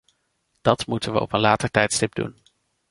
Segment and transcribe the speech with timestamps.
[0.61, 2.37] Dat moeten we op een later tijdstip doen.